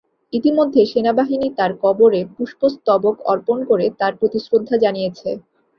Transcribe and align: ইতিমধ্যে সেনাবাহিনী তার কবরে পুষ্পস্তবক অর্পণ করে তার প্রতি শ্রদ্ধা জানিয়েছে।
ইতিমধ্যে 0.33 0.81
সেনাবাহিনী 0.91 1.47
তার 1.57 1.71
কবরে 1.83 2.21
পুষ্পস্তবক 2.35 3.15
অর্পণ 3.31 3.57
করে 3.69 3.85
তার 3.99 4.13
প্রতি 4.19 4.39
শ্রদ্ধা 4.45 4.75
জানিয়েছে। 4.83 5.29